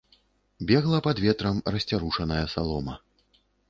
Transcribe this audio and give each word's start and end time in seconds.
Бегла 0.71 1.03
пад 1.09 1.23
ветрам 1.25 1.63
расцярушаная 1.77 2.45
салома. 2.57 3.01